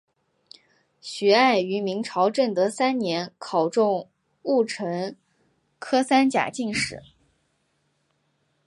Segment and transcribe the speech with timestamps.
[0.99, 4.09] 徐爱于明朝正德三年考中
[4.41, 5.15] 戊辰
[5.77, 7.03] 科三甲进士。